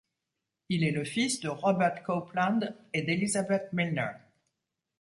Il 0.69 0.83
est 0.83 0.89
le 0.89 1.03
fils 1.03 1.41
de 1.41 1.47
Robert 1.47 2.01
Copeland 2.01 2.61
et 2.91 3.03
d'Elizabeth 3.03 3.71
Milner. 3.71 4.13